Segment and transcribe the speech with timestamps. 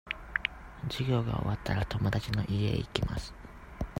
[0.89, 3.35] 授業が終わったら、友達の家へ行きます。